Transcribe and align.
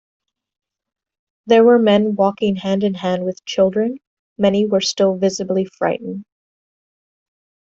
There 1.45 1.63
were 1.63 1.77
men 1.77 2.15
walking 2.15 2.55
hand 2.55 2.83
in 2.83 2.95
hand 2.95 3.23
with 3.23 3.45
children; 3.45 3.99
many 4.35 4.65
were 4.65 4.81
still 4.81 5.15
visibly 5.15 5.65
frightened. 5.77 6.25